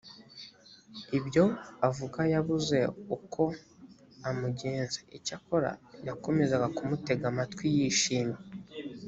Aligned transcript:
ibyo 1.17 1.45
avuga 1.87 2.21
yabuze 2.33 2.79
uko 3.15 3.41
amugenza 4.29 4.99
icyakora 5.17 5.71
yakomezaga 6.07 6.67
kumutega 6.75 7.25
amatwi 7.31 7.65
yishimye 7.77 8.39